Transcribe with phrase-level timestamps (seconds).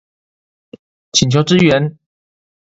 [1.11, 1.99] 請求支援